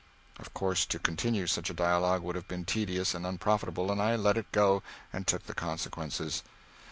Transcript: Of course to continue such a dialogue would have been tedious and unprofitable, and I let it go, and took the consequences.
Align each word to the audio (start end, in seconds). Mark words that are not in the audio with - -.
Of 0.39 0.51
course 0.55 0.87
to 0.87 0.97
continue 0.97 1.45
such 1.45 1.69
a 1.69 1.75
dialogue 1.75 2.23
would 2.23 2.33
have 2.35 2.47
been 2.47 2.65
tedious 2.65 3.13
and 3.13 3.23
unprofitable, 3.23 3.91
and 3.91 4.01
I 4.01 4.15
let 4.15 4.35
it 4.35 4.51
go, 4.51 4.81
and 5.13 5.27
took 5.27 5.43
the 5.45 5.53
consequences. 5.53 6.41